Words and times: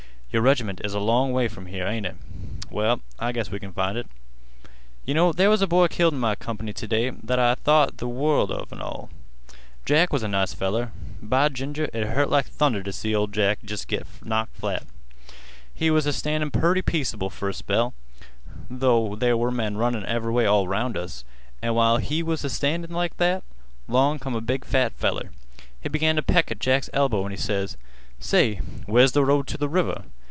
Your 0.33 0.41
reg'ment 0.43 0.79
is 0.85 0.93
a 0.93 0.99
long 1.01 1.33
way 1.33 1.49
from 1.49 1.65
here, 1.65 1.85
ain't 1.85 2.05
it? 2.05 2.15
Well, 2.69 3.01
I 3.19 3.33
guess 3.33 3.51
we 3.51 3.59
can 3.59 3.73
find 3.73 3.97
it. 3.97 4.07
Yeh 5.03 5.13
know 5.13 5.33
there 5.33 5.49
was 5.49 5.61
a 5.61 5.67
boy 5.67 5.89
killed 5.89 6.13
in 6.13 6.21
my 6.21 6.35
comp'ny 6.35 6.71
t' 6.71 6.87
day 6.87 7.09
that 7.09 7.37
I 7.37 7.53
thought 7.55 7.97
th' 7.97 8.03
world 8.03 8.49
an' 8.71 8.79
all 8.79 9.09
of. 9.49 9.55
Jack 9.85 10.13
was 10.13 10.23
a 10.23 10.29
nice 10.29 10.53
feller. 10.53 10.93
By 11.21 11.49
ginger, 11.49 11.89
it 11.91 12.05
hurt 12.07 12.29
like 12.29 12.45
thunder 12.45 12.81
t' 12.81 12.93
see 12.93 13.13
ol' 13.13 13.27
Jack 13.27 13.59
jest 13.65 13.89
git 13.89 14.07
knocked 14.23 14.55
flat. 14.55 14.85
We 15.77 15.91
was 15.91 16.05
a 16.05 16.13
standin' 16.13 16.49
purty 16.51 16.81
peaceable 16.81 17.29
fer 17.29 17.49
a 17.49 17.53
spell, 17.53 17.93
'though 18.69 19.17
there 19.17 19.35
was 19.35 19.53
men 19.53 19.75
runnin' 19.75 20.05
ev'ry 20.05 20.31
way 20.31 20.45
all 20.45 20.65
'round 20.65 20.95
us, 20.95 21.25
an' 21.61 21.73
while 21.73 21.99
we 22.09 22.23
was 22.23 22.45
a 22.45 22.49
standin' 22.49 22.91
like 22.91 23.17
that, 23.17 23.43
'long 23.89 24.17
come 24.17 24.35
a 24.35 24.39
big 24.39 24.63
fat 24.63 24.93
feller. 24.93 25.31
He 25.81 25.89
began 25.89 26.15
t' 26.15 26.21
peck 26.21 26.49
at 26.51 26.59
Jack's 26.61 26.89
elbow, 26.93 27.25
an' 27.25 27.31
he 27.31 27.37
ses: 27.37 27.75
'Say, 28.21 28.61
where's 28.85 29.11
th' 29.11 29.15
road 29.17 29.45
t' 29.47 29.57
th' 29.57 29.69
river? 29.69 30.05